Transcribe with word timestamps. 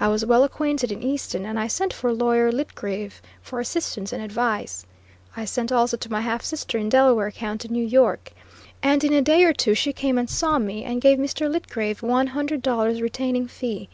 I 0.00 0.08
was 0.08 0.24
well 0.24 0.42
acquainted 0.42 0.90
in 0.90 1.02
Easton, 1.02 1.44
and 1.44 1.60
I 1.60 1.66
sent 1.66 1.92
for 1.92 2.10
lawyer 2.14 2.50
Litgreave 2.50 3.20
for 3.42 3.60
assistance 3.60 4.10
and 4.10 4.22
advice. 4.22 4.86
I 5.36 5.44
sent 5.44 5.70
also 5.70 5.98
to 5.98 6.10
my 6.10 6.22
half 6.22 6.42
sister 6.42 6.78
in 6.78 6.88
Delaware 6.88 7.30
County, 7.30 7.68
N. 7.70 8.02
Y., 8.02 8.16
and 8.82 9.04
in 9.04 9.12
a 9.12 9.20
day 9.20 9.44
or 9.44 9.52
two 9.52 9.74
she 9.74 9.92
came 9.92 10.16
and 10.16 10.30
saw 10.30 10.58
me, 10.58 10.82
and 10.82 11.02
gave 11.02 11.18
Mr. 11.18 11.50
Litgreave 11.52 12.00
one 12.02 12.28
hundred 12.28 12.62
dollars 12.62 13.02
retaining 13.02 13.46
fee. 13.46 13.90